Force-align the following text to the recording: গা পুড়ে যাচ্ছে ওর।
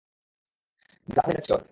গা 1.07 1.21
পুড়ে 1.25 1.35
যাচ্ছে 1.37 1.51
ওর। 1.55 1.61